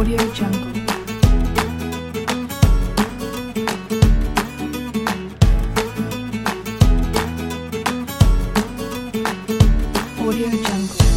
Audio 0.00 0.16
Jungle. 0.32 0.72
Audio 10.18 10.48
Jungle. 10.48 11.09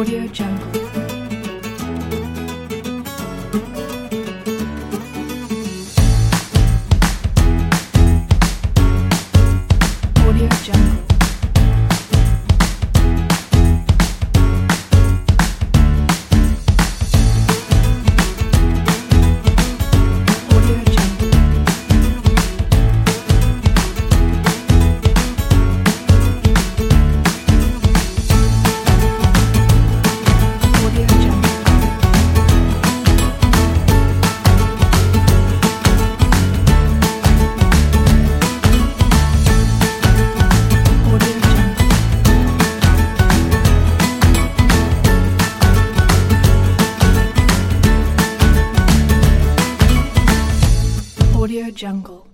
Audio 0.00 0.26
Jungle. 0.32 0.79
Audio 51.40 51.70
Jungle. 51.70 52.29